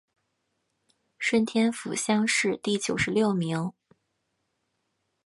[1.19, 3.71] 顺天府乡试第九十六名。